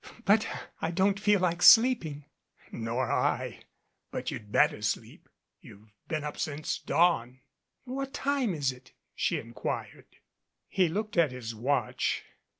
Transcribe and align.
But 0.25 0.47
I 0.81 0.89
don't 0.89 1.19
feel 1.19 1.41
like 1.41 1.61
sleeping." 1.61 2.25
"Nor 2.71 3.11
I 3.11 3.61
but 4.09 4.31
you'd 4.31 4.51
better 4.51 4.81
sleep, 4.81 5.29
you've 5.59 5.91
been 6.07 6.23
up 6.23 6.39
since 6.39 6.79
dawn." 6.79 7.41
"What 7.83 8.11
time 8.11 8.55
is 8.55 8.71
it?" 8.71 8.93
she 9.13 9.37
inquired. 9.37 10.07
He 10.67 10.87
looked 10.87 11.17
at 11.17 11.31
his 11.31 11.53
watch. 11.53 12.23